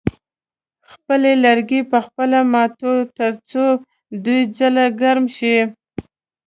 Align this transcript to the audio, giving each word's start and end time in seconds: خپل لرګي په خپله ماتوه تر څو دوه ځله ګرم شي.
خپل 0.91 1.21
لرګي 1.45 1.81
په 1.91 1.97
خپله 2.05 2.39
ماتوه 2.53 2.97
تر 3.17 3.33
څو 3.49 3.65
دوه 4.23 4.41
ځله 4.57 4.85
ګرم 5.01 5.25
شي. 5.37 5.57